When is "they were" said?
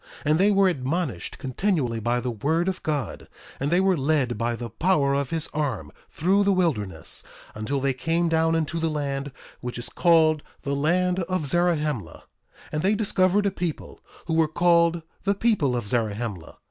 0.39-0.67, 3.69-3.95